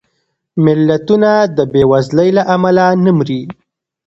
[0.65, 3.41] ملتونه د بېوزلۍ له امله نه مري